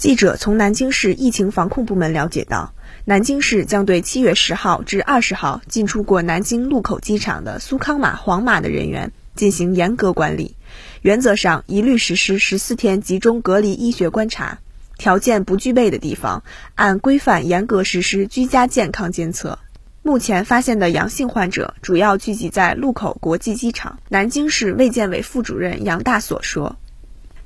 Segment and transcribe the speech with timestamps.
[0.00, 2.72] 记者从南京市疫情防控部门了解到，
[3.04, 10.56] 南京市将对七月十号至二十号进出过南京禄口机场的苏康码、黄码的人员进行严格管理，
[11.02, 14.60] 原则上一律实施十四天集中隔离医学观察，
[14.96, 16.44] 条件不具备的地方
[16.76, 19.58] 按规范严格实施居家健康监测。
[20.00, 23.98] 目前发现的阳性患者主要聚集在禄口国际机场。
[24.08, 26.78] 南京市卫健委副主任杨大所说。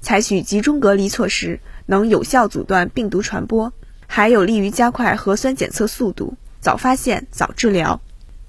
[0.04, 3.72] 采取集中隔离措施，能有效阻断病毒传播，
[4.06, 8.02] 还有利于加快核酸检测速度，早发现早治疗。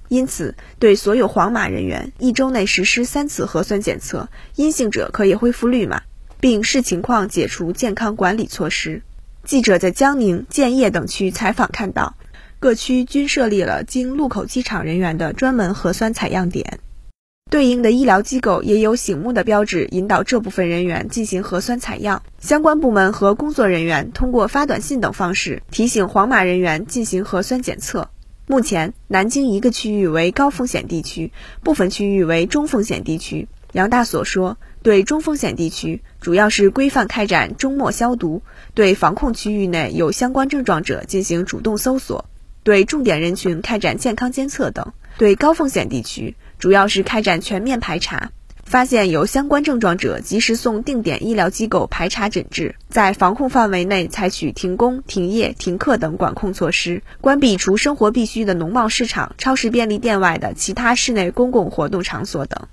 [0.08, 6.02] 因此，对所有黄码人员，一周内实施三次核酸检测，阴性者可以恢复绿码，
[6.40, 9.00] 并视情况解除健康管理措施。
[9.42, 12.16] 记者在江宁、建邺等区采访看到，
[12.60, 16.80] 各区均设立了经禄口机场人员的专门核酸采样点。
[17.48, 22.24] 对应的医疗机构也有醒目的标志，引导这部分人员进行核酸采样。
[22.40, 28.10] 相关部门和工作人员通过发短信等方式提醒黄码人员进行核酸检测。
[28.48, 31.30] 目前，南京一个区域为高风险地区，
[31.62, 33.46] 部分区域为中风险地区。
[33.70, 38.42] 杨大所说，对中风险地区，主要是规范开展终末消毒，
[38.74, 42.24] 对防控区域内有相关症状者进行主动搜索，
[42.64, 44.92] 对重点人群开展健康监测等。
[45.18, 48.30] 对高风险地区，主要是开展全面排查，
[48.64, 52.74] 发现有相关症状者，及时送定点医疗机构排查诊治。
[52.88, 62.66] 在防控范围内，采取停工、停业、停课等管控措施，关闭除生活必需的农贸市场、超市、便利店外的其他室内公共活动场所等。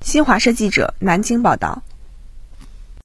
[0.00, 1.82] 新华社记者南京报道。